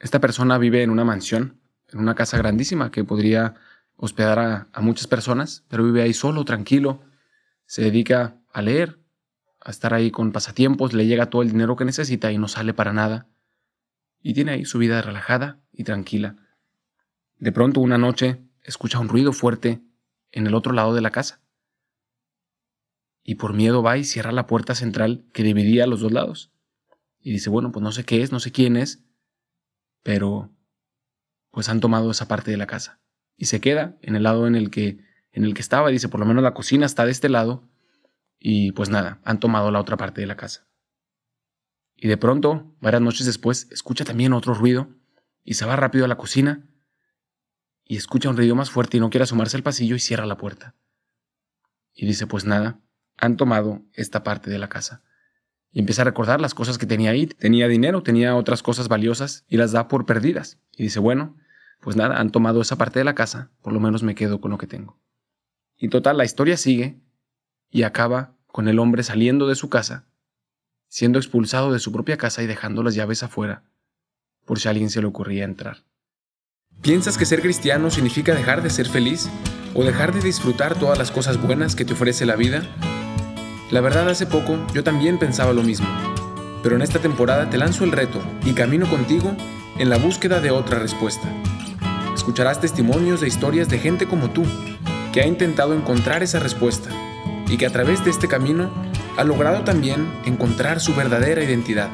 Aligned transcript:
Esta 0.00 0.18
persona 0.18 0.56
vive 0.56 0.82
en 0.82 0.88
una 0.88 1.04
mansión, 1.04 1.60
en 1.92 1.98
una 1.98 2.14
casa 2.14 2.38
grandísima 2.38 2.90
que 2.90 3.04
podría 3.04 3.54
hospedar 3.96 4.38
a, 4.72 4.80
muchas 4.80 5.06
personas, 5.06 5.62
pero 5.68 5.84
vive 5.84 6.00
ahí 6.00 6.14
solo, 6.14 6.46
tranquilo, 6.46 7.02
se 7.66 7.82
dedica 7.82 8.40
a 8.50 8.62
leer, 8.62 8.98
a 9.60 9.70
estar 9.70 9.92
ahí 9.92 10.10
con 10.10 10.32
pasatiempos, 10.32 10.94
le 10.94 11.06
llega 11.06 11.28
todo 11.28 11.42
el 11.42 11.52
dinero 11.52 11.76
que 11.76 11.84
necesita 11.84 12.32
y 12.32 12.38
no 12.38 12.48
sale 12.48 12.72
para 12.72 12.94
nada. 12.94 13.28
Y 14.22 14.32
tiene 14.32 14.52
ahí 14.52 14.64
su 14.64 14.78
vida 14.78 15.02
relajada 15.02 15.60
y 15.70 15.84
tranquila. 15.84 16.36
De 17.36 17.52
pronto 17.52 17.80
una 17.80 17.98
noche 17.98 18.40
escucha 18.62 18.98
un 18.98 19.08
ruido 19.10 19.34
fuerte 19.34 19.82
en 20.32 20.46
el 20.46 20.54
otro 20.54 20.72
lado 20.72 20.94
de 20.94 21.02
la 21.02 21.10
casa. 21.10 21.42
Y 23.22 23.34
por 23.34 23.52
miedo 23.52 23.82
va 23.82 23.98
y 23.98 24.04
cierra 24.04 24.32
la 24.32 24.46
puerta 24.46 24.74
central 24.74 25.26
que 25.34 25.42
dividía 25.42 25.86
los 25.86 26.00
dos 26.00 26.12
lados. 26.12 26.52
Y 27.20 27.32
dice, 27.32 27.50
bueno, 27.50 27.70
pues 27.70 27.82
no 27.82 27.92
sé 27.92 28.04
qué 28.04 28.22
es, 28.22 28.32
no 28.32 28.40
sé 28.40 28.50
quién 28.50 28.78
es, 28.78 29.04
pero 30.02 30.50
pues 31.50 31.68
han 31.68 31.80
tomado 31.80 32.10
esa 32.10 32.28
parte 32.28 32.50
de 32.50 32.56
la 32.56 32.66
casa. 32.66 33.00
Y 33.36 33.46
se 33.46 33.60
queda 33.60 33.96
en 34.02 34.16
el 34.16 34.22
lado 34.22 34.46
en 34.46 34.54
el 34.54 34.70
que, 34.70 35.04
en 35.32 35.44
el 35.44 35.54
que 35.54 35.62
estaba. 35.62 35.88
Dice, 35.88 36.08
por 36.08 36.20
lo 36.20 36.26
menos 36.26 36.42
la 36.42 36.54
cocina 36.54 36.86
está 36.86 37.04
de 37.04 37.12
este 37.12 37.28
lado. 37.28 37.68
Y 38.38 38.72
pues 38.72 38.88
nada, 38.88 39.20
han 39.24 39.40
tomado 39.40 39.70
la 39.70 39.80
otra 39.80 39.96
parte 39.96 40.20
de 40.20 40.26
la 40.26 40.36
casa. 40.36 40.66
Y 41.96 42.08
de 42.08 42.16
pronto, 42.16 42.74
varias 42.80 43.02
noches 43.02 43.26
después, 43.26 43.68
escucha 43.70 44.04
también 44.04 44.32
otro 44.32 44.54
ruido 44.54 44.88
y 45.44 45.54
se 45.54 45.66
va 45.66 45.76
rápido 45.76 46.04
a 46.04 46.08
la 46.08 46.16
cocina 46.16 46.66
y 47.84 47.96
escucha 47.96 48.30
un 48.30 48.36
ruido 48.36 48.54
más 48.54 48.70
fuerte 48.70 48.96
y 48.96 49.00
no 49.00 49.10
quiere 49.10 49.24
asomarse 49.24 49.56
al 49.56 49.62
pasillo 49.62 49.96
y 49.96 50.00
cierra 50.00 50.24
la 50.24 50.36
puerta. 50.36 50.76
Y 51.92 52.06
dice, 52.06 52.26
pues 52.26 52.44
nada, 52.44 52.80
han 53.16 53.36
tomado 53.36 53.82
esta 53.92 54.22
parte 54.22 54.48
de 54.48 54.58
la 54.58 54.68
casa. 54.68 55.02
Y 55.72 55.80
empieza 55.80 56.02
a 56.02 56.04
recordar 56.04 56.40
las 56.40 56.54
cosas 56.54 56.78
que 56.78 56.86
tenía 56.86 57.10
ahí. 57.10 57.26
Tenía 57.26 57.68
dinero, 57.68 58.02
tenía 58.02 58.34
otras 58.34 58.62
cosas 58.62 58.88
valiosas 58.88 59.44
y 59.48 59.56
las 59.56 59.72
da 59.72 59.88
por 59.88 60.06
perdidas. 60.06 60.58
Y 60.76 60.84
dice, 60.84 60.98
bueno, 60.98 61.36
pues 61.80 61.96
nada, 61.96 62.20
han 62.20 62.30
tomado 62.30 62.60
esa 62.60 62.76
parte 62.76 62.98
de 62.98 63.04
la 63.04 63.14
casa, 63.14 63.50
por 63.62 63.72
lo 63.72 63.80
menos 63.80 64.02
me 64.02 64.14
quedo 64.14 64.40
con 64.40 64.50
lo 64.50 64.58
que 64.58 64.66
tengo. 64.66 64.98
Y 65.76 65.88
total, 65.88 66.18
la 66.18 66.24
historia 66.24 66.56
sigue 66.56 67.00
y 67.70 67.84
acaba 67.84 68.36
con 68.46 68.68
el 68.68 68.78
hombre 68.78 69.02
saliendo 69.02 69.46
de 69.46 69.54
su 69.54 69.68
casa, 69.70 70.06
siendo 70.88 71.18
expulsado 71.18 71.72
de 71.72 71.78
su 71.78 71.92
propia 71.92 72.18
casa 72.18 72.42
y 72.42 72.46
dejando 72.46 72.82
las 72.82 72.94
llaves 72.94 73.22
afuera, 73.22 73.62
por 74.44 74.58
si 74.58 74.68
a 74.68 74.72
alguien 74.72 74.90
se 74.90 75.00
le 75.00 75.06
ocurría 75.06 75.44
entrar. 75.44 75.84
¿Piensas 76.82 77.16
que 77.16 77.26
ser 77.26 77.40
cristiano 77.40 77.90
significa 77.90 78.34
dejar 78.34 78.62
de 78.62 78.70
ser 78.70 78.88
feliz 78.88 79.28
o 79.74 79.84
dejar 79.84 80.12
de 80.12 80.20
disfrutar 80.20 80.78
todas 80.78 80.98
las 80.98 81.10
cosas 81.10 81.40
buenas 81.40 81.76
que 81.76 81.84
te 81.84 81.92
ofrece 81.92 82.26
la 82.26 82.36
vida? 82.36 82.62
La 83.70 83.80
verdad 83.80 84.08
hace 84.08 84.26
poco 84.26 84.58
yo 84.74 84.82
también 84.82 85.16
pensaba 85.16 85.52
lo 85.52 85.62
mismo, 85.62 85.86
pero 86.60 86.74
en 86.74 86.82
esta 86.82 86.98
temporada 86.98 87.50
te 87.50 87.56
lanzo 87.56 87.84
el 87.84 87.92
reto 87.92 88.20
y 88.44 88.52
camino 88.52 88.90
contigo 88.90 89.32
en 89.78 89.88
la 89.90 89.96
búsqueda 89.96 90.40
de 90.40 90.50
otra 90.50 90.80
respuesta. 90.80 91.28
Escucharás 92.12 92.60
testimonios 92.60 93.20
de 93.20 93.28
historias 93.28 93.68
de 93.68 93.78
gente 93.78 94.06
como 94.06 94.30
tú, 94.30 94.42
que 95.12 95.20
ha 95.20 95.26
intentado 95.26 95.72
encontrar 95.72 96.24
esa 96.24 96.40
respuesta 96.40 96.90
y 97.48 97.58
que 97.58 97.66
a 97.66 97.70
través 97.70 98.04
de 98.04 98.10
este 98.10 98.26
camino 98.26 98.72
ha 99.16 99.22
logrado 99.22 99.62
también 99.62 100.10
encontrar 100.24 100.80
su 100.80 100.92
verdadera 100.96 101.44
identidad, 101.44 101.90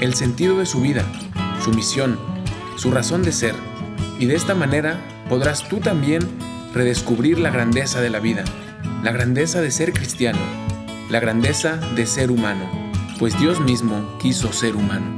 el 0.00 0.14
sentido 0.14 0.58
de 0.58 0.66
su 0.66 0.80
vida, 0.80 1.04
su 1.62 1.70
misión, 1.70 2.18
su 2.74 2.90
razón 2.90 3.22
de 3.22 3.30
ser, 3.30 3.54
y 4.18 4.26
de 4.26 4.34
esta 4.34 4.56
manera 4.56 4.96
podrás 5.28 5.68
tú 5.68 5.78
también 5.78 6.28
redescubrir 6.74 7.38
la 7.38 7.50
grandeza 7.50 8.00
de 8.00 8.10
la 8.10 8.18
vida, 8.18 8.42
la 9.04 9.12
grandeza 9.12 9.60
de 9.60 9.70
ser 9.70 9.92
cristiano, 9.92 10.61
la 11.12 11.20
grandeza 11.20 11.76
de 11.94 12.06
ser 12.06 12.30
humano, 12.30 12.66
pues 13.18 13.38
Dios 13.38 13.60
mismo 13.60 14.16
quiso 14.18 14.50
ser 14.50 14.74
humano. 14.74 15.14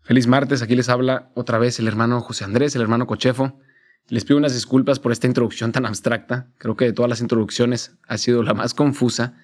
Feliz 0.00 0.26
martes, 0.26 0.62
aquí 0.62 0.74
les 0.74 0.88
habla 0.88 1.30
otra 1.34 1.58
vez 1.58 1.78
el 1.80 1.86
hermano 1.86 2.22
José 2.22 2.44
Andrés, 2.44 2.74
el 2.74 2.80
hermano 2.80 3.06
Cochefo. 3.06 3.60
Les 4.08 4.24
pido 4.24 4.38
unas 4.38 4.54
disculpas 4.54 4.98
por 4.98 5.12
esta 5.12 5.26
introducción 5.26 5.70
tan 5.70 5.84
abstracta. 5.84 6.48
Creo 6.56 6.76
que 6.76 6.86
de 6.86 6.94
todas 6.94 7.10
las 7.10 7.20
introducciones 7.20 7.98
ha 8.06 8.16
sido 8.16 8.42
la 8.42 8.54
más 8.54 8.72
confusa 8.72 9.34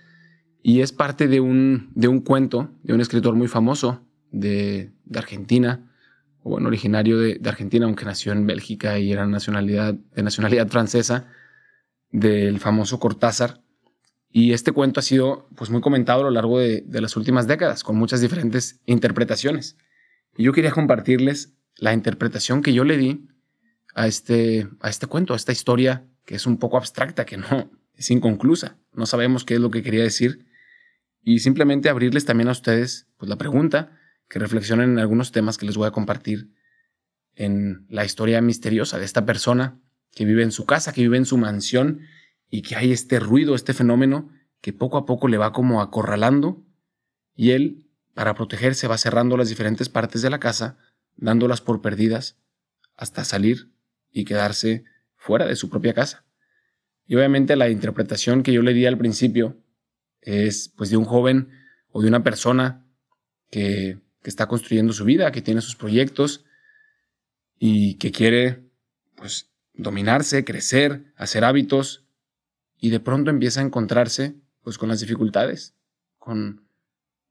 y 0.63 0.81
es 0.81 0.91
parte 0.91 1.29
de 1.29 1.41
un, 1.41 1.91
de 1.95 2.09
un 2.09 2.21
cuento 2.23 2.71
de 2.83 2.95
un 2.95 3.03
escritor 3.03 3.35
muy 3.35 3.49
famoso 3.49 4.01
de, 4.31 4.91
Argentina, 5.15 5.93
o 6.43 6.49
bueno, 6.49 6.69
originario 6.69 7.19
de, 7.19 7.39
Argentina, 7.45 7.85
aunque 7.85 8.07
nació 8.07 8.33
en 8.33 8.47
Bélgica 8.47 8.99
y 8.99 9.13
era 9.13 9.27
nacionalidad, 9.27 9.93
de 9.93 10.23
nacionalidad 10.23 10.67
francesa, 10.69 11.27
del 12.15 12.61
famoso 12.61 13.01
Cortázar. 13.01 13.61
Y 14.31 14.53
este 14.53 14.73
cuento 14.73 15.01
ha 15.01 15.03
sido 15.03 15.49
pues, 15.57 15.71
muy 15.71 15.81
comentado 15.81 16.21
a 16.21 16.25
lo 16.25 16.31
largo 16.31 16.61
de, 16.61 16.83
de 16.87 17.01
las 17.01 17.17
últimas 17.17 17.49
décadas, 17.49 17.83
con 17.83 17.97
muchas 17.97 18.21
diferentes 18.21 18.81
interpretaciones. 18.87 19.77
Y 20.37 20.45
yo 20.45 20.53
quería 20.53 20.71
compartirles 20.71 21.55
la 21.77 21.93
interpretación 21.93 22.63
que 22.63 22.73
yo 22.73 22.85
le 22.85 22.97
di 22.97 23.27
a 23.95 24.07
este, 24.07 24.69
a 24.81 24.91
este 24.91 25.09
cuento, 25.09 25.33
a 25.33 25.37
esta 25.37 25.53
historia 25.53 26.07
que 26.25 26.37
es 26.37 26.47
un 26.47 26.59
poco 26.59 26.77
abstracta, 26.77 27.27
que 27.27 27.37
no 27.37 27.71
es 27.95 28.11
inconclusa. 28.11 28.79
No 28.93 29.07
sabemos 29.07 29.45
qué 29.45 29.55
es 29.55 29.61
lo 29.61 29.71
que 29.71 29.83
quería 29.83 30.03
decir. 30.03 30.47
Y 31.21 31.41
simplemente 31.41 31.89
abrirles 31.89 32.25
también 32.25 32.49
a 32.49 32.53
ustedes 32.53 33.09
pues, 33.17 33.29
la 33.29 33.37
pregunta, 33.37 33.99
que 34.29 34.39
reflexionen 34.39 34.93
en 34.93 34.99
algunos 35.01 35.33
temas 35.33 35.59
que 35.59 35.67
les 35.67 35.77
voy 35.77 35.89
a 35.89 35.91
compartir 35.91 36.51
en 37.35 37.87
la 37.89 38.05
historia 38.05 38.41
misteriosa 38.41 38.99
de 38.99 39.05
esta 39.05 39.27
persona 39.27 39.81
que 40.15 40.25
vive 40.25 40.43
en 40.43 40.53
su 40.53 40.65
casa, 40.65 40.93
que 40.93 41.03
vive 41.03 41.17
en 41.17 41.27
su 41.27 41.37
mansión 41.37 42.01
y 42.51 42.63
que 42.63 42.77
hay 42.77 42.93
este 42.93 43.19
ruido, 43.19 43.55
este 43.55 43.75
fenómeno 43.75 44.31
que 44.61 44.73
poco 44.73 44.97
a 44.97 45.07
poco 45.07 45.29
le 45.29 45.37
va 45.37 45.53
como 45.53 45.83
acorralando 45.83 46.65
y 47.35 47.51
él, 47.51 47.91
para 48.15 48.35
protegerse, 48.35 48.87
va 48.87 48.97
cerrando 48.97 49.37
las 49.37 49.49
diferentes 49.49 49.89
partes 49.89 50.23
de 50.23 50.31
la 50.31 50.39
casa, 50.39 50.79
dándolas 51.17 51.61
por 51.61 51.83
perdidas 51.83 52.39
hasta 52.97 53.25
salir 53.25 53.73
y 54.11 54.25
quedarse 54.25 54.85
fuera 55.17 55.47
de 55.47 55.57
su 55.57 55.69
propia 55.69 55.95
casa. 55.95 56.25
Y 57.07 57.17
obviamente 57.17 57.57
la 57.57 57.69
interpretación 57.69 58.43
que 58.43 58.53
yo 58.53 58.63
le 58.63 58.73
di 58.73 58.87
al 58.87 58.97
principio 58.97 59.59
es 60.21 60.69
pues 60.69 60.91
de 60.91 60.97
un 60.97 61.05
joven 61.05 61.51
o 61.89 62.01
de 62.01 62.09
una 62.09 62.23
persona 62.23 62.87
que, 63.51 63.99
que 64.23 64.31
está 64.31 64.47
construyendo 64.47 64.93
su 64.93 65.05
vida, 65.05 65.33
que 65.33 65.43
tiene 65.43 65.61
sus 65.61 65.77
proyectos 65.77 66.45
y 67.59 67.97
que 67.97 68.13
quiere 68.13 68.71
pues 69.17 69.54
dominarse, 69.75 70.45
crecer, 70.45 71.13
hacer 71.17 71.45
hábitos 71.45 72.05
y 72.79 72.91
de 72.91 73.01
pronto 73.01 73.31
empieza 73.31 73.61
a 73.61 73.65
encontrarse 73.65 74.37
pues 74.63 74.79
con 74.79 74.89
las 74.89 75.01
dificultades, 75.01 75.75
con, 76.19 76.67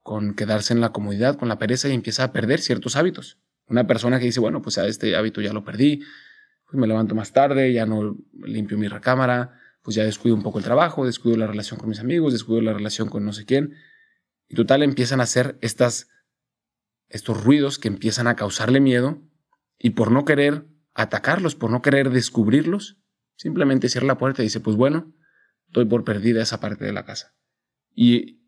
con 0.02 0.36
quedarse 0.36 0.74
en 0.74 0.82
la 0.82 0.92
comodidad, 0.92 1.38
con 1.38 1.50
la 1.50 1.58
pereza 1.58 1.90
y 1.90 1.94
empieza 1.94 2.26
a 2.26 2.34
perder 2.34 2.60
ciertos 2.60 2.96
hábitos. 2.96 3.40
Una 3.68 3.88
persona 3.88 4.20
que 4.20 4.26
dice, 4.26 4.40
bueno, 4.40 4.62
pues 4.62 4.78
a 4.78 4.86
este 4.86 5.16
hábito 5.16 5.42
ya 5.42 5.54
lo 5.54 5.64
perdí, 5.64 6.02
pues 6.66 6.80
me 6.80 6.88
levanto 6.88 7.16
más 7.16 7.32
tarde, 7.32 7.74
ya 7.74 7.86
no 7.86 8.18
limpio 8.34 8.78
mi 8.78 8.88
recámara, 8.88 9.60
pues 9.82 9.96
ya 9.96 10.04
descuido 10.04 10.36
un 10.36 10.44
poco 10.44 10.60
el 10.60 10.64
trabajo, 10.64 11.06
descuido 11.06 11.38
la 11.38 11.48
relación 11.48 11.80
con 11.80 11.90
mis 11.90 12.00
amigos, 12.00 12.34
descuido 12.34 12.62
la 12.62 12.74
relación 12.74 13.10
con 13.10 13.26
no 13.26 13.34
sé 13.34 13.46
quién. 13.46 13.76
Y 14.48 14.56
total 14.56 14.84
empiezan 14.84 15.20
a 15.20 15.24
hacer 15.24 15.58
estas, 15.62 16.10
estos 17.10 17.44
ruidos 17.44 17.80
que 17.80 17.88
empiezan 17.88 18.28
a 18.28 18.36
causarle 18.36 18.80
miedo 18.80 19.22
y 19.80 19.92
por 19.92 20.12
no 20.12 20.26
querer 20.26 20.66
atacarlos, 20.94 21.56
por 21.56 21.72
no 21.72 21.82
querer 21.82 22.10
descubrirlos, 22.10 22.98
simplemente 23.36 23.90
cierra 23.90 24.08
la 24.08 24.18
puerta 24.18 24.42
y 24.42 24.46
dice, 24.46 24.60
pues 24.60 24.76
bueno, 24.76 25.14
doy 25.70 25.86
por 25.86 26.04
perdida 26.04 26.42
esa 26.42 26.60
parte 26.60 26.86
de 26.86 26.94
la 26.94 27.06
casa. 27.06 27.34
Y 27.96 28.42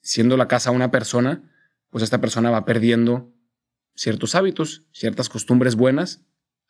siendo 0.00 0.36
la 0.36 0.48
casa 0.48 0.70
una 0.70 0.90
persona, 0.90 1.42
pues 1.90 2.04
esta 2.04 2.20
persona 2.20 2.50
va 2.50 2.64
perdiendo 2.64 3.32
ciertos 3.94 4.34
hábitos, 4.34 4.84
ciertas 4.92 5.28
costumbres 5.28 5.74
buenas 5.74 6.22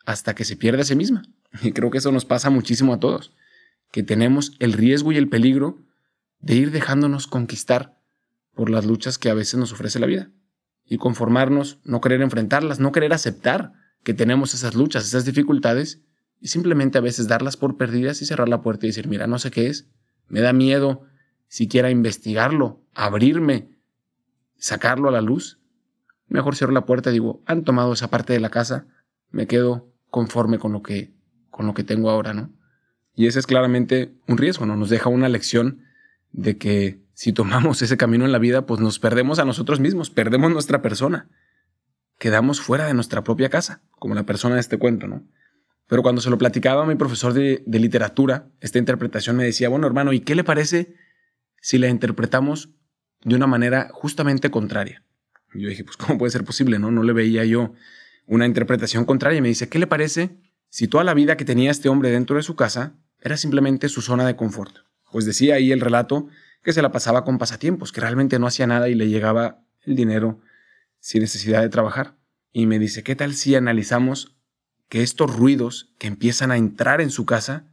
hasta 0.07 0.35
que 0.35 0.45
se 0.45 0.57
pierde 0.57 0.83
a 0.83 0.87
sí 0.87 0.97
misma. 0.97 1.23
Y 1.63 1.73
creo 1.73 1.91
que 1.91 1.99
eso 1.99 2.13
nos 2.13 2.25
pasa 2.25 2.51
muchísimo 2.51 2.95
a 2.95 3.01
todos, 3.01 3.35
que 3.93 4.03
tenemos 4.03 4.57
el 4.59 4.73
riesgo 4.73 5.13
y 5.13 5.17
el 5.17 5.29
peligro 5.29 5.79
de 6.39 6.55
ir 6.55 6.71
dejándonos 6.71 7.27
conquistar 7.27 7.99
por 8.55 8.71
las 8.71 8.87
luchas 8.87 9.19
que 9.19 9.31
a 9.31 9.35
veces 9.35 9.59
nos 9.59 9.73
ofrece 9.73 9.99
la 9.99 10.07
vida. 10.07 10.31
Y 10.85 10.97
conformarnos, 10.97 11.79
no 11.85 12.01
querer 12.01 12.23
enfrentarlas, 12.23 12.81
no 12.81 12.93
querer 12.93 13.13
aceptar 13.13 13.73
que 14.03 14.15
tenemos 14.15 14.55
esas 14.55 14.75
luchas, 14.75 15.05
esas 15.05 15.25
dificultades, 15.25 16.01
y 16.41 16.49
simplemente 16.49 16.99
a 16.99 17.03
veces 17.03 17.29
darlas 17.29 17.57
por 17.57 17.77
perdidas 17.77 18.23
y 18.23 18.27
cerrar 18.27 18.49
la 18.49 18.63
puerta 18.63 18.87
y 18.87 18.89
decir, 18.89 19.09
mira, 19.09 19.27
no 19.27 19.39
sé 19.39 19.51
qué 19.51 19.67
es, 19.67 19.89
me 20.29 20.41
da 20.41 20.53
miedo 20.53 21.03
siquiera 21.49 21.91
investigarlo, 21.91 22.81
abrirme, 22.95 23.69
sacarlo 24.57 25.09
a 25.09 25.13
la 25.13 25.21
luz. 25.21 25.59
Mejor 26.29 26.55
cierro 26.55 26.73
la 26.73 26.87
puerta 26.87 27.11
y 27.11 27.15
digo, 27.15 27.43
han 27.45 27.65
tomado 27.65 27.93
esa 27.93 28.09
parte 28.09 28.33
de 28.33 28.41
la 28.41 28.51
casa, 28.51 28.87
me 29.31 29.47
quedo 29.47 29.93
conforme 30.09 30.59
con 30.59 30.73
lo 30.73 30.83
que, 30.83 31.13
con 31.51 31.67
lo 31.67 31.75
que 31.75 31.85
tengo 31.85 32.09
ahora, 32.09 32.33
¿no? 32.33 32.53
Y 33.17 33.27
ese 33.27 33.41
es 33.41 33.47
claramente 33.47 34.15
un 34.29 34.39
riesgo, 34.39 34.65
¿no? 34.65 34.77
Nos 34.77 34.89
deja 34.89 35.09
una 35.09 35.29
lección 35.29 35.83
de 36.33 36.57
que 36.57 37.03
si 37.15 37.33
tomamos 37.33 37.83
ese 37.83 37.97
camino 37.97 38.25
en 38.25 38.33
la 38.33 38.39
vida, 38.39 38.65
pues 38.65 38.81
nos 38.81 38.99
perdemos 38.99 39.39
a 39.41 39.45
nosotros 39.45 39.81
mismos, 39.81 40.09
perdemos 40.09 40.53
nuestra 40.53 40.81
persona. 40.81 41.29
Quedamos 42.21 42.61
fuera 42.61 42.85
de 42.87 42.93
nuestra 42.93 43.25
propia 43.25 43.49
casa, 43.49 43.81
como 43.99 44.15
la 44.15 44.25
persona 44.25 44.57
de 44.57 44.61
este 44.61 44.77
cuento, 44.77 45.09
¿no? 45.09 45.27
Pero 45.87 46.03
cuando 46.03 46.21
se 46.21 46.29
lo 46.29 46.37
platicaba 46.37 46.83
a 46.83 46.87
mi 46.87 46.95
profesor 46.95 47.33
de, 47.33 47.63
literatura, 47.67 48.51
esta 48.61 48.79
interpretación 48.79 49.37
me 49.37 49.45
decía, 49.45 49.71
bueno, 49.71 49.87
hermano, 49.87 50.13
¿y 50.13 50.21
qué 50.21 50.35
le 50.35 50.45
parece 50.45 50.95
si 51.63 51.79
la 51.79 51.89
interpretamos 51.89 52.75
de 53.25 53.37
una 53.37 53.47
manera 53.47 53.89
justamente 53.95 54.51
contraria? 54.51 55.03
Yo 55.55 55.67
dije, 55.67 55.83
pues 55.83 55.97
¿cómo 55.97 56.19
puede 56.19 56.31
ser 56.31 56.45
posible? 56.45 56.79
No, 56.79 56.91
no 56.91 57.05
le 57.05 57.15
veía 57.15 57.47
yo 57.47 57.73
una 58.27 58.45
interpretación 58.45 59.07
contraria. 59.07 59.39
Y 59.39 59.41
me 59.41 59.49
dice, 59.49 59.71
¿qué 59.71 59.79
le 59.79 59.87
parece 59.87 60.37
si 60.69 60.89
toda 60.89 61.05
la 61.05 61.15
vida 61.15 61.39
que 61.39 61.47
tenía 61.47 61.71
este 61.71 61.89
hombre 61.89 62.11
dentro 62.11 62.37
de 62.37 62.43
su 62.43 62.55
casa 62.55 62.99
era 63.23 63.39
simplemente 63.39 63.89
su 63.89 64.03
zona 64.03 64.27
de 64.27 64.37
confort? 64.37 64.77
Pues 65.11 65.25
decía 65.25 65.55
ahí 65.55 65.73
el 65.73 65.81
relato 65.81 66.29
que 66.63 66.75
se 66.75 66.83
la 66.83 66.93
pasaba 66.93 67.25
con 67.25 67.39
pasatiempos, 67.39 67.93
que 67.93 68.03
realmente 68.03 68.39
no 68.39 68.47
hacía 68.47 68.67
nada 68.67 68.91
y 68.91 68.95
le 68.95 69.09
llegaba 69.09 69.65
el 69.87 69.97
dinero 69.97 70.43
sin 71.01 71.23
necesidad 71.23 71.63
de 71.63 71.69
trabajar. 71.69 72.17
Y 72.53 72.67
me 72.67 72.79
dice, 72.79 73.03
¿qué 73.03 73.17
tal 73.17 73.35
si 73.35 73.55
analizamos 73.55 74.37
que 74.89 75.03
estos 75.03 75.35
ruidos 75.35 75.95
que 75.99 76.07
empiezan 76.07 76.51
a 76.51 76.57
entrar 76.57 77.01
en 77.01 77.11
su 77.11 77.27
casa 77.27 77.73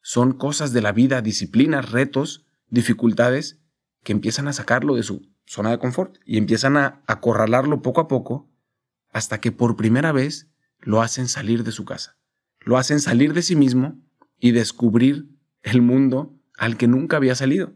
son 0.00 0.32
cosas 0.32 0.72
de 0.72 0.82
la 0.82 0.92
vida, 0.92 1.20
disciplinas, 1.20 1.90
retos, 1.90 2.46
dificultades 2.68 3.60
que 4.02 4.12
empiezan 4.12 4.46
a 4.48 4.52
sacarlo 4.52 4.94
de 4.94 5.02
su 5.02 5.28
zona 5.46 5.70
de 5.70 5.78
confort 5.78 6.18
y 6.24 6.38
empiezan 6.38 6.76
a 6.76 7.02
acorralarlo 7.06 7.82
poco 7.82 8.00
a 8.00 8.08
poco 8.08 8.48
hasta 9.10 9.40
que 9.40 9.52
por 9.52 9.76
primera 9.76 10.12
vez 10.12 10.48
lo 10.80 11.02
hacen 11.02 11.26
salir 11.26 11.64
de 11.64 11.72
su 11.72 11.84
casa. 11.84 12.16
Lo 12.60 12.78
hacen 12.78 13.00
salir 13.00 13.32
de 13.32 13.42
sí 13.42 13.56
mismo 13.56 14.00
y 14.38 14.52
descubrir 14.52 15.28
el 15.62 15.82
mundo 15.82 16.38
al 16.56 16.76
que 16.76 16.86
nunca 16.86 17.16
había 17.16 17.34
salido. 17.34 17.74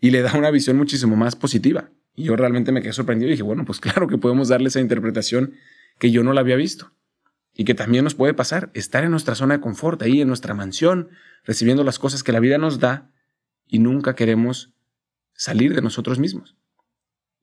Y 0.00 0.10
le 0.10 0.22
da 0.22 0.34
una 0.34 0.50
visión 0.50 0.76
muchísimo 0.76 1.16
más 1.16 1.36
positiva. 1.36 1.90
Y 2.16 2.24
yo 2.24 2.34
realmente 2.34 2.72
me 2.72 2.82
quedé 2.82 2.94
sorprendido 2.94 3.28
y 3.28 3.32
dije, 3.32 3.42
bueno, 3.42 3.64
pues 3.64 3.78
claro 3.80 4.08
que 4.08 4.18
podemos 4.18 4.48
darle 4.48 4.68
esa 4.68 4.80
interpretación 4.80 5.52
que 5.98 6.10
yo 6.10 6.24
no 6.24 6.32
la 6.32 6.40
había 6.40 6.56
visto. 6.56 6.92
Y 7.54 7.64
que 7.64 7.74
también 7.74 8.04
nos 8.04 8.14
puede 8.14 8.34
pasar 8.34 8.70
estar 8.74 9.04
en 9.04 9.10
nuestra 9.10 9.34
zona 9.34 9.54
de 9.54 9.60
confort, 9.60 10.02
ahí 10.02 10.20
en 10.20 10.28
nuestra 10.28 10.52
mansión, 10.54 11.10
recibiendo 11.44 11.84
las 11.84 11.98
cosas 11.98 12.22
que 12.22 12.32
la 12.32 12.40
vida 12.40 12.58
nos 12.58 12.80
da 12.80 13.10
y 13.66 13.78
nunca 13.78 14.14
queremos 14.14 14.74
salir 15.34 15.74
de 15.74 15.82
nosotros 15.82 16.18
mismos. 16.18 16.56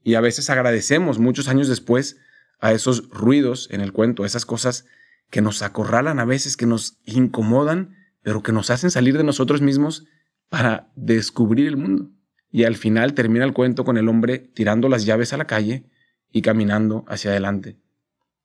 Y 0.03 0.15
a 0.15 0.21
veces 0.21 0.49
agradecemos 0.49 1.17
muchos 1.17 1.47
años 1.47 1.67
después 1.67 2.17
a 2.59 2.73
esos 2.73 3.09
ruidos 3.09 3.69
en 3.71 3.81
el 3.81 3.91
cuento, 3.91 4.25
esas 4.25 4.45
cosas 4.45 4.85
que 5.29 5.41
nos 5.41 5.61
acorralan 5.61 6.19
a 6.19 6.25
veces, 6.25 6.57
que 6.57 6.65
nos 6.65 6.99
incomodan, 7.05 7.95
pero 8.21 8.43
que 8.43 8.51
nos 8.51 8.69
hacen 8.69 8.91
salir 8.91 9.17
de 9.17 9.23
nosotros 9.23 9.61
mismos 9.61 10.05
para 10.49 10.91
descubrir 10.95 11.67
el 11.67 11.77
mundo. 11.77 12.11
Y 12.53 12.65
al 12.65 12.75
final 12.75 13.15
termina 13.15 13.45
el 13.45 13.51
cuento 13.51 13.83
con 13.83 13.97
el 13.97 14.07
hombre 14.07 14.37
tirando 14.37 14.87
las 14.87 15.05
llaves 15.05 15.33
a 15.33 15.37
la 15.37 15.47
calle 15.47 15.85
y 16.31 16.43
caminando 16.43 17.03
hacia 17.07 17.31
adelante. 17.31 17.77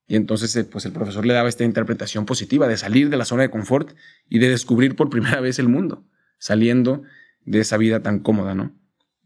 Y 0.07 0.17
entonces 0.17 0.57
eh, 0.57 0.65
pues 0.65 0.87
el 0.87 0.93
profesor 0.93 1.27
le 1.27 1.35
daba 1.35 1.51
esta 1.51 1.65
interpretación 1.65 2.25
positiva 2.25 2.67
de 2.67 2.79
salir 2.79 3.11
de 3.11 3.19
la 3.19 3.27
zona 3.27 3.43
de 3.43 3.51
confort 3.51 3.95
y 4.27 4.39
de 4.39 4.49
descubrir 4.49 4.97
por 4.97 5.11
primera 5.11 5.41
vez 5.41 5.59
el 5.59 5.69
mundo, 5.69 6.07
saliendo 6.39 7.03
de 7.45 7.61
esa 7.61 7.77
vida 7.77 8.03
tan 8.03 8.21
cómoda, 8.21 8.55
¿no? 8.55 8.75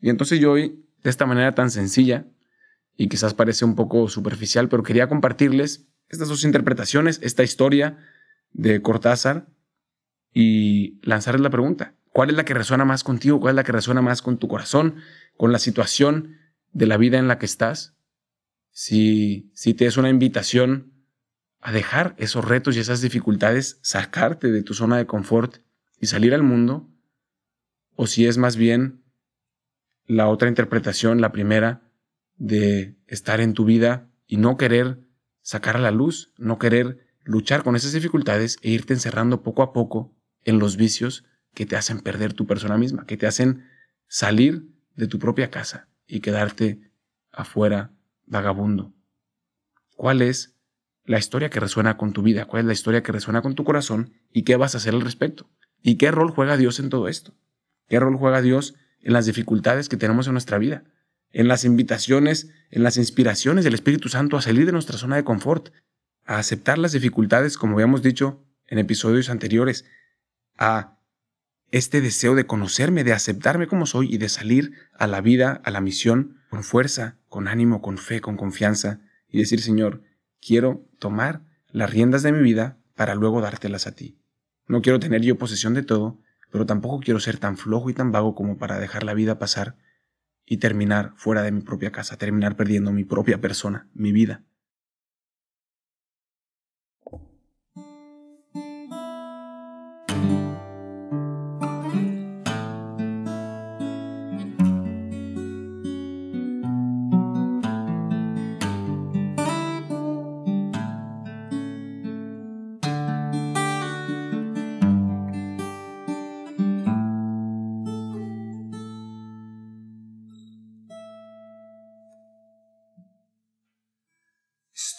Y 0.00 0.10
entonces 0.10 0.40
yo 0.40 0.50
hoy, 0.50 0.84
de 1.04 1.10
esta 1.10 1.26
manera 1.26 1.54
tan 1.54 1.70
sencilla, 1.70 2.26
y 2.96 3.08
quizás 3.08 3.34
parece 3.34 3.64
un 3.64 3.76
poco 3.76 4.08
superficial, 4.08 4.68
pero 4.68 4.82
quería 4.82 5.08
compartirles 5.08 5.86
estas 6.08 6.28
dos 6.28 6.42
interpretaciones, 6.42 7.20
esta 7.22 7.44
historia 7.44 7.98
de 8.52 8.82
Cortázar 8.82 9.46
y 10.34 10.98
lanzarles 11.02 11.42
la 11.42 11.50
pregunta, 11.50 11.94
¿cuál 12.12 12.30
es 12.30 12.36
la 12.36 12.44
que 12.44 12.54
resuena 12.54 12.84
más 12.84 13.04
contigo? 13.04 13.40
¿Cuál 13.40 13.52
es 13.52 13.56
la 13.56 13.64
que 13.64 13.72
resuena 13.72 14.02
más 14.02 14.22
con 14.22 14.38
tu 14.38 14.48
corazón, 14.48 14.96
con 15.36 15.52
la 15.52 15.58
situación 15.58 16.36
de 16.72 16.86
la 16.86 16.96
vida 16.96 17.18
en 17.18 17.28
la 17.28 17.38
que 17.38 17.46
estás? 17.46 17.96
Si, 18.70 19.50
si 19.54 19.74
te 19.74 19.86
es 19.86 19.96
una 19.96 20.08
invitación 20.08 20.92
a 21.60 21.72
dejar 21.72 22.14
esos 22.18 22.44
retos 22.44 22.76
y 22.76 22.80
esas 22.80 23.00
dificultades, 23.00 23.78
sacarte 23.82 24.50
de 24.50 24.62
tu 24.62 24.74
zona 24.74 24.96
de 24.96 25.06
confort 25.06 25.58
y 26.00 26.06
salir 26.06 26.34
al 26.34 26.42
mundo, 26.42 26.90
o 27.94 28.06
si 28.06 28.26
es 28.26 28.38
más 28.38 28.56
bien 28.56 29.04
la 30.06 30.28
otra 30.28 30.48
interpretación, 30.48 31.20
la 31.20 31.32
primera, 31.32 31.82
de 32.36 32.96
estar 33.06 33.40
en 33.40 33.54
tu 33.54 33.64
vida 33.64 34.10
y 34.26 34.38
no 34.38 34.56
querer 34.56 35.00
sacar 35.42 35.76
a 35.76 35.80
la 35.80 35.90
luz, 35.90 36.32
no 36.36 36.58
querer 36.58 37.06
luchar 37.24 37.62
con 37.62 37.76
esas 37.76 37.92
dificultades 37.92 38.58
e 38.62 38.70
irte 38.70 38.94
encerrando 38.94 39.42
poco 39.42 39.62
a 39.62 39.72
poco 39.72 40.16
en 40.44 40.58
los 40.58 40.76
vicios 40.76 41.24
que 41.54 41.66
te 41.66 41.76
hacen 41.76 42.00
perder 42.00 42.32
tu 42.32 42.46
persona 42.46 42.78
misma, 42.78 43.06
que 43.06 43.16
te 43.16 43.26
hacen 43.26 43.68
salir 44.08 44.68
de 44.96 45.06
tu 45.06 45.18
propia 45.18 45.50
casa 45.50 45.88
y 46.06 46.20
quedarte 46.20 46.90
afuera 47.30 47.92
vagabundo. 48.26 48.92
¿Cuál 49.96 50.22
es 50.22 50.56
la 51.04 51.18
historia 51.18 51.50
que 51.50 51.60
resuena 51.60 51.96
con 51.96 52.12
tu 52.12 52.22
vida? 52.22 52.46
¿Cuál 52.46 52.60
es 52.60 52.66
la 52.66 52.72
historia 52.72 53.02
que 53.02 53.12
resuena 53.12 53.42
con 53.42 53.54
tu 53.54 53.64
corazón? 53.64 54.12
¿Y 54.32 54.42
qué 54.42 54.56
vas 54.56 54.74
a 54.74 54.78
hacer 54.78 54.94
al 54.94 55.00
respecto? 55.00 55.50
¿Y 55.82 55.96
qué 55.96 56.10
rol 56.10 56.30
juega 56.30 56.56
Dios 56.56 56.78
en 56.78 56.88
todo 56.90 57.08
esto? 57.08 57.34
¿Qué 57.88 57.98
rol 57.98 58.16
juega 58.16 58.40
Dios 58.40 58.74
en 59.00 59.12
las 59.12 59.26
dificultades 59.26 59.88
que 59.88 59.96
tenemos 59.96 60.26
en 60.26 60.34
nuestra 60.34 60.58
vida? 60.58 60.84
En 61.30 61.48
las 61.48 61.64
invitaciones, 61.64 62.50
en 62.70 62.82
las 62.82 62.96
inspiraciones 62.96 63.64
del 63.64 63.74
Espíritu 63.74 64.08
Santo 64.08 64.36
a 64.36 64.42
salir 64.42 64.66
de 64.66 64.72
nuestra 64.72 64.98
zona 64.98 65.16
de 65.16 65.24
confort, 65.24 65.70
a 66.24 66.38
aceptar 66.38 66.78
las 66.78 66.92
dificultades, 66.92 67.58
como 67.58 67.74
habíamos 67.74 68.02
dicho 68.02 68.44
en 68.66 68.78
episodios 68.78 69.28
anteriores, 69.28 69.86
a 70.56 70.98
este 71.72 72.02
deseo 72.02 72.34
de 72.34 72.46
conocerme, 72.46 73.02
de 73.02 73.14
aceptarme 73.14 73.66
como 73.66 73.86
soy 73.86 74.14
y 74.14 74.18
de 74.18 74.28
salir 74.28 74.72
a 74.92 75.06
la 75.06 75.22
vida, 75.22 75.60
a 75.64 75.70
la 75.70 75.80
misión, 75.80 76.36
con 76.50 76.62
fuerza, 76.62 77.16
con 77.28 77.48
ánimo, 77.48 77.80
con 77.80 77.96
fe, 77.96 78.20
con 78.20 78.36
confianza, 78.36 79.00
y 79.26 79.38
decir, 79.38 79.62
Señor, 79.62 80.02
quiero 80.40 80.86
tomar 80.98 81.42
las 81.70 81.90
riendas 81.90 82.22
de 82.22 82.32
mi 82.32 82.42
vida 82.42 82.78
para 82.94 83.14
luego 83.14 83.40
dártelas 83.40 83.86
a 83.86 83.94
ti. 83.94 84.18
No 84.68 84.82
quiero 84.82 85.00
tener 85.00 85.22
yo 85.22 85.38
posesión 85.38 85.72
de 85.72 85.82
todo, 85.82 86.20
pero 86.50 86.66
tampoco 86.66 87.00
quiero 87.00 87.18
ser 87.20 87.38
tan 87.38 87.56
flojo 87.56 87.88
y 87.88 87.94
tan 87.94 88.12
vago 88.12 88.34
como 88.34 88.58
para 88.58 88.78
dejar 88.78 89.02
la 89.02 89.14
vida 89.14 89.38
pasar 89.38 89.76
y 90.44 90.58
terminar 90.58 91.14
fuera 91.16 91.42
de 91.42 91.52
mi 91.52 91.62
propia 91.62 91.90
casa, 91.90 92.18
terminar 92.18 92.54
perdiendo 92.54 92.92
mi 92.92 93.04
propia 93.04 93.40
persona, 93.40 93.88
mi 93.94 94.12
vida. 94.12 94.44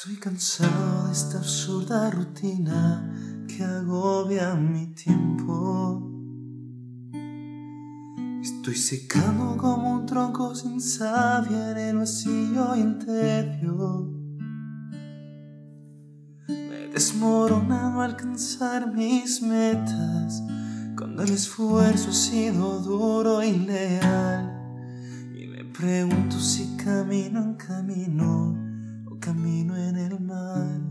Estoy 0.03 0.17
cansado 0.17 1.05
de 1.07 1.13
esta 1.13 1.37
absurda 1.37 2.11
rutina 2.11 3.09
que 3.47 3.63
agobia 3.63 4.53
mi 4.53 4.87
tiempo. 4.87 6.11
Estoy 8.41 8.75
secando 8.75 9.55
como 9.55 9.93
un 9.93 10.05
tronco 10.05 10.53
sin 10.55 10.81
savia 10.81 11.71
en 11.71 11.77
el 11.77 11.97
vacío 11.99 12.73
tedio. 13.05 14.11
Me 16.49 16.89
desmorona 16.91 17.91
no 17.91 18.01
alcanzar 18.01 18.93
mis 18.93 19.41
metas 19.41 20.43
cuando 20.97 21.23
el 21.23 21.29
esfuerzo 21.29 22.09
ha 22.09 22.13
sido 22.13 22.79
duro 22.81 23.41
y 23.41 23.53
leal. 23.53 24.51
Y 25.33 25.47
me 25.47 25.63
pregunto 25.63 26.37
si 26.41 26.75
camino 26.75 27.41
en 27.41 27.53
camino 27.53 28.62
camino 29.23 29.77
en 29.77 29.95
el 29.95 30.19
mar. 30.19 30.81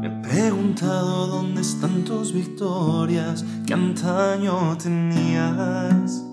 Me 0.00 0.06
he 0.06 0.22
preguntado 0.22 1.26
dónde 1.26 1.60
están 1.60 2.04
tus 2.04 2.32
victorias 2.32 3.44
que 3.66 3.74
antaño 3.74 4.78
tenías. 4.78 6.24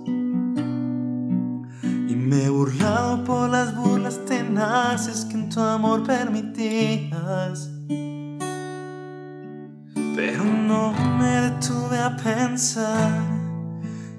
Y 1.84 2.16
me 2.16 2.46
he 2.46 2.50
burlado 2.50 3.26
por 3.26 3.50
las 3.50 3.76
burlas 3.76 4.24
tenaces 4.24 5.26
que 5.26 5.34
en 5.34 5.50
tu 5.50 5.60
amor 5.60 6.04
permitías. 6.04 7.70
Pero 10.16 10.46
no 10.46 10.94
me 11.18 11.42
detuve 11.50 12.00
a 12.00 12.16
pensar 12.16 13.22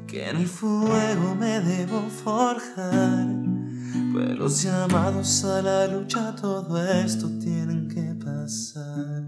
que 0.07 0.29
en 0.29 0.37
el 0.37 0.47
fuego 0.47 1.35
me 1.37 1.61
debo 1.61 2.03
forjar 2.23 3.44
pues 4.15 4.39
los 4.39 4.63
llamados 4.63 5.45
a 5.45 5.61
la 5.61 5.89
lucha, 5.89 6.37
todo 6.37 6.81
esto 6.89 7.29
tienen 7.41 7.89
que 7.89 8.15
pasar. 8.25 9.25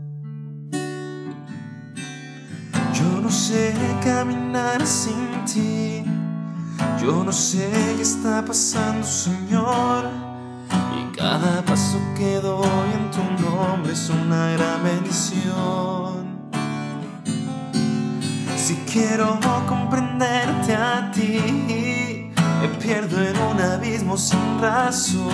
Yo 2.95 3.21
no 3.21 3.29
sé 3.29 3.75
caminar 4.05 4.87
sin 4.87 5.45
ti. 5.45 6.05
Yo 7.03 7.25
no 7.25 7.33
sé 7.33 7.69
qué 7.97 8.03
está 8.03 8.45
pasando, 8.45 9.05
Señor. 9.05 10.05
Y 10.97 11.17
cada 11.17 11.63
paso 11.65 11.99
que 12.17 12.37
doy 12.37 12.89
en 12.95 13.11
tu 13.11 13.43
nombre 13.43 13.93
es 13.93 14.09
una 14.09 14.53
gran 14.53 14.85
bendición. 14.85 16.27
Si 18.57 18.77
quiero 18.93 19.41
comprenderte 19.67 20.77
a 20.77 21.11
ti, 21.11 22.31
me 22.61 22.69
pierdo 22.81 23.21
en 23.21 23.36
abismo 23.75 24.17
sin 24.17 24.61
razón 24.61 25.29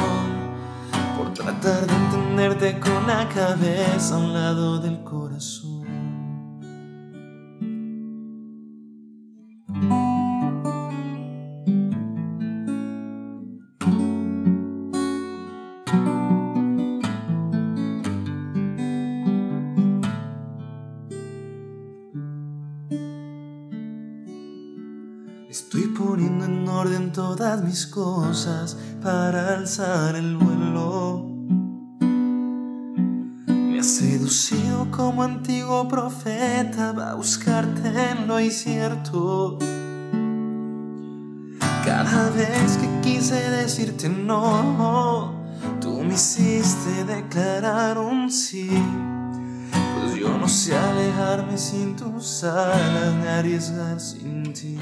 por 1.16 1.32
tratar 1.32 1.86
de 1.86 1.94
entenderte 1.94 2.80
con 2.80 3.06
la 3.06 3.28
cabeza 3.28 4.14
a 4.14 4.18
un 4.18 4.32
lado 4.32 4.78
del 4.78 5.02
corazón. 5.04 5.61
Estoy 25.52 25.88
poniendo 25.88 26.46
en 26.46 26.66
orden 26.66 27.12
todas 27.12 27.62
mis 27.62 27.86
cosas 27.86 28.74
para 29.02 29.52
alzar 29.58 30.16
el 30.16 30.38
vuelo. 30.38 31.28
Me 33.48 33.78
has 33.78 33.86
seducido 33.86 34.90
como 34.90 35.22
antiguo 35.22 35.86
profeta 35.88 36.92
va 36.92 37.10
a 37.10 37.14
buscarte 37.16 37.86
en 38.12 38.26
lo 38.26 38.40
incierto. 38.40 39.58
Cada 41.84 42.30
vez 42.30 42.78
que 42.78 43.00
quise 43.02 43.34
decirte 43.50 44.08
no, 44.08 45.34
tú 45.82 46.02
me 46.02 46.14
hiciste 46.14 47.04
declarar 47.04 47.98
un 47.98 48.30
sí. 48.30 48.70
Pues 49.70 50.14
yo 50.18 50.30
no 50.38 50.48
sé 50.48 50.74
alejarme 50.74 51.58
sin 51.58 51.94
tus 51.94 52.42
alas 52.42 53.14
ni 53.20 53.28
arriesgar 53.28 54.00
sin 54.00 54.50
ti. 54.54 54.78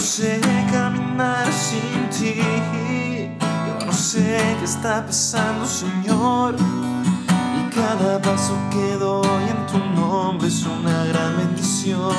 Sé 0.00 0.40
caminar 0.72 1.46
sin 1.52 2.08
ti. 2.08 2.40
Yo 3.38 3.86
no 3.86 3.92
sé 3.92 4.38
qué 4.58 4.64
está 4.64 5.04
pasando, 5.04 5.66
Señor. 5.66 6.54
Y 6.56 7.74
cada 7.74 8.20
paso 8.20 8.56
que 8.70 8.96
doy 8.96 9.42
en 9.48 9.66
tu 9.66 9.78
nombre 10.00 10.48
es 10.48 10.64
una 10.64 11.04
gran 11.04 11.36
bendición. 11.36 12.14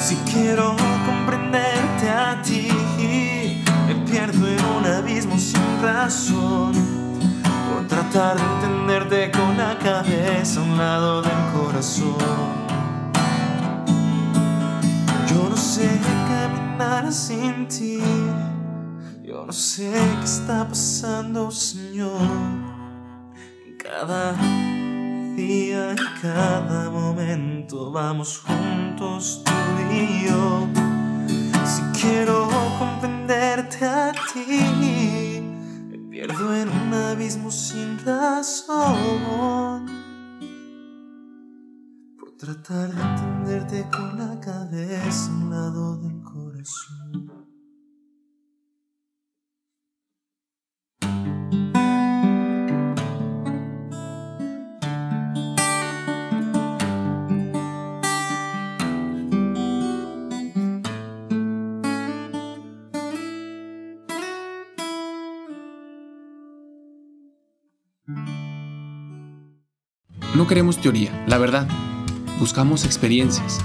Si 0.00 0.14
quiero 0.32 0.76
comprenderte 1.04 2.08
a 2.08 2.40
ti, 2.42 2.68
me 3.88 3.94
pierdo 4.08 4.46
en 4.46 4.64
un 4.76 4.86
abismo 4.86 5.36
sin 5.36 5.82
razón. 5.82 6.72
Por 7.42 7.88
tratar 7.88 8.36
de 8.36 8.42
entenderte 8.54 9.30
con 9.32 9.58
la 9.58 9.76
cabeza 9.78 10.60
a 10.60 10.62
un 10.62 10.78
lado 10.78 11.22
del 11.22 11.32
corazón. 11.52 12.65
Caminar 16.76 17.12
sin 17.12 17.66
ti. 17.68 18.00
Yo 19.24 19.46
no 19.46 19.52
sé 19.52 19.92
qué 19.92 20.24
está 20.24 20.66
pasando, 20.68 21.50
Señor. 21.50 22.20
Cada 23.78 24.32
día, 25.36 25.92
en 25.92 25.98
cada 26.20 26.90
momento 26.90 27.92
vamos 27.92 28.42
juntos 28.46 29.42
tú 29.44 29.52
y 29.92 30.26
yo. 30.26 30.68
Si 31.64 31.82
quiero 32.00 32.48
comprenderte 32.78 33.84
a 33.84 34.12
ti, 34.32 35.42
me 35.90 35.98
pierdo 36.10 36.54
en 36.54 36.68
un 36.68 36.94
abismo 36.94 37.50
sin 37.50 37.98
razón 38.04 39.86
tratar 42.38 42.92
de 42.94 43.02
entenderte 43.02 43.88
con 43.90 44.18
la 44.18 44.38
cabeza 44.38 45.30
a 45.30 45.34
un 45.34 45.50
lado 45.50 45.98
corazón. 46.00 46.15
No 70.34 70.46
queremos 70.46 70.78
teoría, 70.80 71.24
la 71.26 71.38
verdad 71.38 71.66
buscamos 72.38 72.84
experiencias. 72.84 73.64